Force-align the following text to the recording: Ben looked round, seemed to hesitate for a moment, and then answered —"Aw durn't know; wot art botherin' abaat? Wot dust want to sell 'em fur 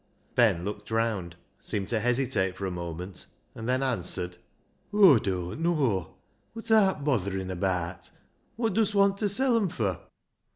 Ben 0.33 0.65
looked 0.65 0.89
round, 0.89 1.35
seemed 1.61 1.87
to 1.89 1.99
hesitate 1.99 2.55
for 2.57 2.65
a 2.65 2.71
moment, 2.71 3.27
and 3.53 3.69
then 3.69 3.83
answered 3.83 4.37
—"Aw 4.91 5.19
durn't 5.19 5.61
know; 5.61 6.15
wot 6.55 6.71
art 6.71 7.03
botherin' 7.03 7.51
abaat? 7.51 8.09
Wot 8.57 8.73
dust 8.73 8.95
want 8.95 9.19
to 9.19 9.29
sell 9.29 9.55
'em 9.55 9.69
fur 9.69 9.99